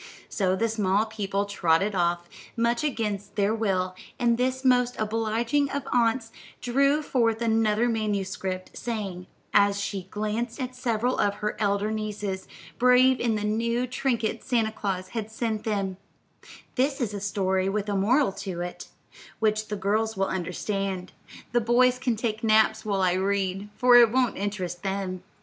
[0.29, 5.87] So the small people trotted off, much against their will, and this most obliging of
[5.93, 12.47] aunts drew forth another manuscript, saying, as she glanced at several of her elder nieces,
[12.79, 15.97] brave in the new trinkets Santa Claus had sent them:
[16.73, 18.87] "This is a story with a moral to it,
[19.37, 21.11] which the girls will understand;
[21.51, 25.21] the boys can take naps while I read, for it won't interest them."